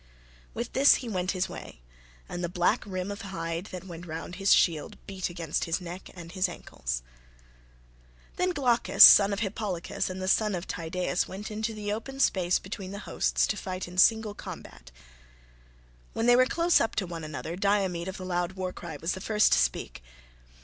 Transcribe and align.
With 0.55 0.73
this 0.73 0.95
he 0.95 1.09
went 1.09 1.29
his 1.33 1.47
way, 1.47 1.79
and 2.27 2.43
the 2.43 2.49
black 2.49 2.83
rim 2.87 3.11
of 3.11 3.21
hide 3.21 3.67
that 3.67 3.83
went 3.83 4.07
round 4.07 4.37
his 4.37 4.51
shield 4.51 4.97
beat 5.05 5.29
against 5.29 5.65
his 5.65 5.79
neck 5.79 6.09
and 6.15 6.31
his 6.31 6.47
ancles. 6.49 7.03
Then 8.35 8.49
Glaucus 8.49 9.03
son 9.03 9.31
of 9.31 9.41
Hippolochus, 9.41 10.09
and 10.09 10.19
the 10.19 10.27
son 10.27 10.55
of 10.55 10.67
Tydeus 10.67 11.27
went 11.27 11.51
into 11.51 11.75
the 11.75 11.93
open 11.93 12.19
space 12.19 12.57
between 12.57 12.93
the 12.93 12.97
hosts 13.05 13.45
to 13.45 13.55
fight 13.55 13.87
in 13.87 13.99
single 13.99 14.33
combat. 14.33 14.89
When 16.13 16.25
they 16.25 16.35
were 16.35 16.47
close 16.47 16.81
up 16.81 16.95
to 16.95 17.05
one 17.05 17.23
another 17.23 17.55
Diomed 17.55 18.07
of 18.07 18.17
the 18.17 18.25
loud 18.25 18.53
war 18.53 18.73
cry 18.73 18.97
was 18.99 19.11
the 19.11 19.21
first 19.21 19.51
to 19.51 19.59
speak. 19.59 20.01